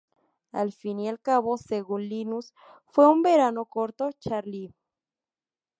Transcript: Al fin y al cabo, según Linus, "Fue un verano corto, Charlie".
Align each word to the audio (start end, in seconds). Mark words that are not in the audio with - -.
Al 0.51 0.71
fin 0.73 0.99
y 0.99 1.07
al 1.09 1.19
cabo, 1.21 1.59
según 1.59 2.01
Linus, 2.09 2.55
"Fue 2.87 3.07
un 3.07 3.21
verano 3.21 3.65
corto, 3.65 4.09
Charlie". 4.13 4.73